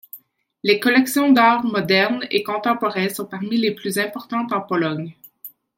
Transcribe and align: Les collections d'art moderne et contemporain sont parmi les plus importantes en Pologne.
Les 0.63 0.79
collections 0.79 1.31
d'art 1.31 1.63
moderne 1.63 2.25
et 2.31 2.41
contemporain 2.41 3.07
sont 3.09 3.27
parmi 3.27 3.55
les 3.57 3.75
plus 3.75 3.99
importantes 3.99 4.51
en 4.51 4.61
Pologne. 4.61 5.15